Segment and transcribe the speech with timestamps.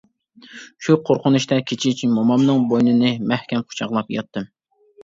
[0.85, 4.55] شۇ قورقۇنچتا كېچىچە مومامنىڭ بوينىنى مەھكەم قۇچاقلاپ ياتتىم.